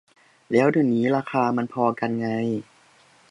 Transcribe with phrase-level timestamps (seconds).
[0.51, 2.27] แล้วเดี๋ยวนี้ราคามันพอกันไง